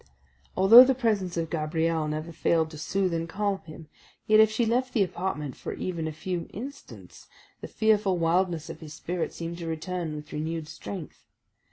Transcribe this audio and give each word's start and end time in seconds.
Although 0.57 0.83
the 0.83 0.95
presence 0.95 1.37
of 1.37 1.51
Gabrielle 1.51 2.07
never 2.07 2.31
failed 2.31 2.71
to 2.71 2.77
soothe 2.79 3.13
and 3.13 3.29
calm 3.29 3.59
him, 3.67 3.87
yet 4.25 4.39
if 4.39 4.49
she 4.49 4.65
left 4.65 4.93
the 4.93 5.03
apartment 5.03 5.55
for 5.55 5.73
even 5.73 6.07
a 6.07 6.11
few 6.11 6.47
instants, 6.51 7.27
the 7.59 7.67
fearful 7.67 8.17
wildness 8.17 8.67
of 8.67 8.79
his 8.79 8.95
spirit 8.95 9.31
seemed 9.31 9.59
to 9.59 9.67
return 9.67 10.15
with 10.15 10.33
renewed 10.33 10.67
strength. 10.67 11.27